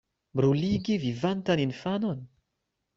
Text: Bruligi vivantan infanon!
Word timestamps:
Bruligi 0.37 0.97
vivantan 1.05 1.63
infanon! 1.67 2.19